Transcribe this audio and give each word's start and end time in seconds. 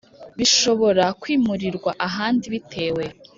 Bishobora 0.37 1.05
kwimurirwa 1.21 1.91
ahandi 2.07 2.45
bitewe 2.53 3.03